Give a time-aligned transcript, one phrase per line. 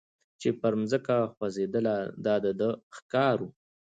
[0.39, 1.95] چي پر مځکه خوځېدله
[2.43, 3.49] د ده ښکار وو